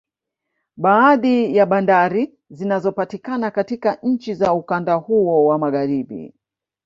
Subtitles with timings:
[0.77, 6.33] Baadhi ya bandari zinazopatikana katika nchi za ukanda huo wa Magharibi